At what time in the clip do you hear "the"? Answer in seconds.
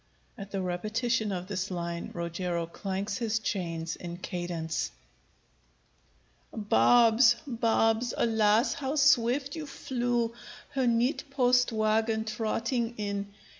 0.49-0.63